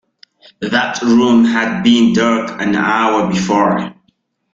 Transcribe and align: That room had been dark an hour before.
That 0.61 0.99
room 1.03 1.45
had 1.45 1.83
been 1.83 2.13
dark 2.13 2.59
an 2.59 2.75
hour 2.75 3.29
before. 3.29 3.93